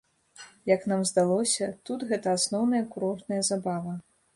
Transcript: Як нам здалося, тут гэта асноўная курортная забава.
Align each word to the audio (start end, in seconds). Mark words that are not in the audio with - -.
Як 0.71 0.87
нам 0.93 1.03
здалося, 1.11 1.69
тут 1.91 2.07
гэта 2.13 2.27
асноўная 2.41 2.85
курортная 2.97 3.41
забава. 3.53 4.01